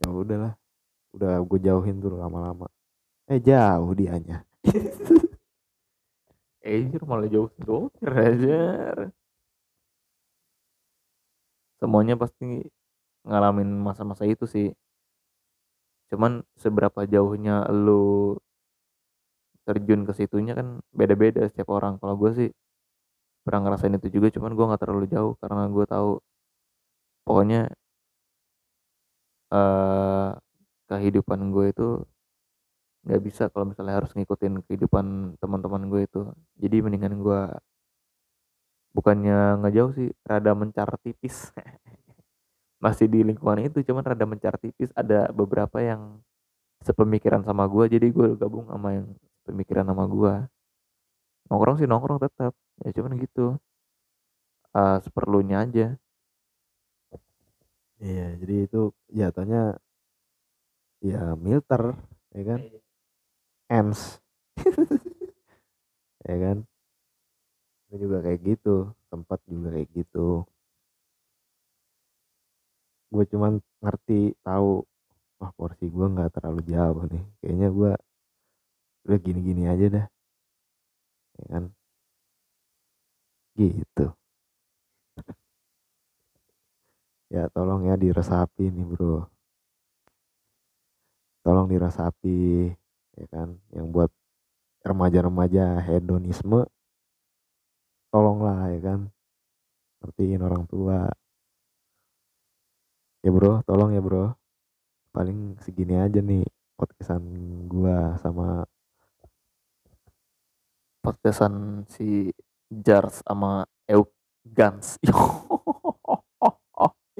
Ya 0.00 0.08
udahlah. 0.08 0.54
Udah 1.10 1.42
gue 1.42 1.58
jauhin 1.58 1.98
tuh 1.98 2.14
lama-lama. 2.14 2.70
Eh 3.30 3.38
jauh 3.38 3.94
dianya 3.94 4.42
eh 6.64 6.84
malah 7.08 7.28
jauh 7.34 7.50
dokter 7.66 8.10
aja 8.28 8.56
semuanya 11.80 12.14
pasti 12.22 12.44
ngalamin 13.28 13.68
masa-masa 13.86 14.24
itu 14.28 14.44
sih. 14.54 14.66
Cuman 16.10 16.32
seberapa 16.58 17.00
jauhnya 17.06 17.64
lu 17.70 18.34
terjun 19.68 20.00
ke 20.08 20.12
situnya 20.20 20.52
kan 20.58 20.68
beda-beda 20.98 21.46
setiap 21.50 21.68
orang. 21.76 21.94
Kalau 22.00 22.14
gue 22.20 22.30
sih 22.38 22.48
pernah 23.44 23.60
ngerasain 23.64 23.96
itu 23.98 24.08
juga 24.16 24.28
cuman 24.36 24.52
gue 24.56 24.64
nggak 24.68 24.82
terlalu 24.84 25.04
jauh 25.14 25.32
karena 25.40 25.62
gue 25.74 25.84
tahu 25.88 26.10
pokoknya 27.26 27.70
eh 29.52 30.28
kehidupan 30.90 31.40
gue 31.54 31.66
itu 31.72 31.82
nggak 33.04 33.22
bisa 33.24 33.42
kalau 33.52 33.72
misalnya 33.72 33.94
harus 34.04 34.12
ngikutin 34.12 34.60
kehidupan 34.68 35.36
teman-teman 35.40 35.82
gue 35.88 36.00
itu. 36.04 36.20
Jadi 36.60 36.76
mendingan 36.84 37.14
gue 37.20 37.40
bukannya 38.96 39.60
ngejauh 39.64 39.92
sih 39.96 40.08
rada 40.26 40.52
mencar 40.52 40.88
tipis. 41.00 41.52
Masih 42.84 43.06
di 43.12 43.20
lingkungan 43.24 43.60
itu 43.64 43.80
cuman 43.84 44.04
rada 44.04 44.24
mencar 44.28 44.54
tipis. 44.60 44.92
Ada 44.92 45.32
beberapa 45.32 45.80
yang 45.80 46.20
sepemikiran 46.84 47.44
sama 47.44 47.68
gue 47.68 47.84
jadi 47.92 48.06
gue 48.08 48.36
gabung 48.40 48.68
sama 48.68 48.96
yang 48.96 49.06
pemikiran 49.48 49.84
sama 49.88 50.04
gue. 50.08 50.34
Nongkrong 51.50 51.76
sih 51.80 51.88
nongkrong 51.88 52.20
tetap 52.20 52.52
ya 52.84 52.90
cuman 52.96 53.16
gitu. 53.20 53.56
Uh, 54.70 54.98
seperlunya 55.02 55.66
aja. 55.66 55.86
Iya 58.00 58.26
jadi 58.40 58.54
itu 58.64 58.80
jatuhnya 59.12 59.76
ya 61.00 61.32
milter 61.36 61.96
ya 62.36 62.42
kan 62.44 62.60
ends 63.70 64.18
ya 66.28 66.36
kan? 66.42 66.58
Gue 67.90 67.98
juga 68.06 68.18
kayak 68.22 68.40
gitu 68.46 68.74
sempat 69.10 69.38
juga 69.50 69.68
kayak 69.74 69.90
gitu. 69.98 70.46
Gue 73.10 73.24
cuman 73.26 73.58
ngerti 73.82 74.38
tahu 74.46 74.86
wah 75.42 75.52
porsi 75.58 75.86
gue 75.90 76.06
nggak 76.14 76.30
terlalu 76.38 76.60
jauh 76.72 77.02
nih. 77.10 77.24
Kayaknya 77.42 77.68
gue 77.78 77.92
udah 79.06 79.18
gini-gini 79.24 79.62
aja 79.72 79.86
dah. 79.96 80.06
Ya 81.38 81.44
kan? 81.50 81.64
Gitu. 83.58 84.04
Ya 87.30 87.46
tolong 87.54 87.86
ya 87.86 87.94
diresapi 87.94 88.74
nih 88.74 88.86
bro. 88.90 89.30
Tolong 91.46 91.66
diresapi 91.72 92.36
ya 93.20 93.28
kan? 93.28 93.60
Yang 93.76 93.86
buat 93.92 94.10
remaja-remaja 94.80 95.84
hedonisme 95.84 96.64
tolonglah 98.08 98.72
ya 98.72 98.80
kan? 98.80 99.00
Ngertiin 100.00 100.40
orang 100.40 100.64
tua. 100.64 101.12
Ya 103.20 103.28
bro 103.28 103.60
tolong 103.68 103.92
ya 103.92 104.00
bro. 104.00 104.32
Paling 105.12 105.60
segini 105.60 106.00
aja 106.00 106.24
nih 106.24 106.48
podcastan 106.80 107.20
gua 107.68 108.16
sama 108.24 108.64
podcastan 111.04 111.84
si 111.92 112.32
Jars 112.72 113.20
sama 113.20 113.68
Euk 113.84 114.08
Gans. 114.48 114.96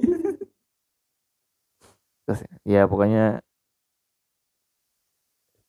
Terus, 2.25 2.41
ya 2.65 2.87
pokoknya 2.87 3.41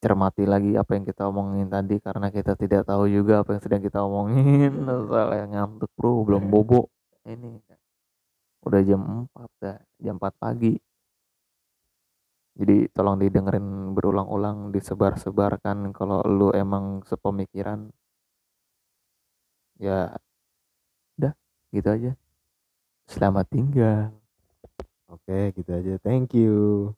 cermati 0.03 0.43
lagi 0.43 0.75
apa 0.75 0.99
yang 0.99 1.07
kita 1.07 1.31
omongin 1.31 1.71
tadi 1.71 1.95
karena 2.03 2.27
kita 2.27 2.59
tidak 2.59 2.83
tahu 2.83 3.07
juga 3.07 3.39
apa 3.39 3.55
yang 3.55 3.61
sedang 3.63 3.79
kita 3.79 4.03
omongin. 4.03 4.83
Soalnya 4.83 5.45
ngantuk 5.47 5.91
bro 5.95 6.27
belum 6.27 6.51
bobo. 6.51 6.91
Ini 7.23 7.63
udah 8.67 8.81
jam 8.83 9.27
4 9.31 9.63
dah 9.63 9.77
jam 10.03 10.15
4 10.19 10.35
pagi. 10.35 10.75
Jadi 12.53 12.91
tolong 12.91 13.17
didengerin 13.17 13.95
berulang-ulang 13.97 14.69
disebar-sebarkan 14.75 15.95
kalau 15.95 16.19
lu 16.27 16.51
emang 16.51 17.01
sepemikiran. 17.07 17.87
Ya 19.79 20.19
udah 21.15 21.33
gitu 21.71 21.87
aja. 21.87 22.11
Selamat 23.07 23.47
tinggal. 23.47 24.11
Oke 25.07 25.55
gitu 25.55 25.71
aja. 25.71 25.95
Thank 26.03 26.35
you 26.35 26.91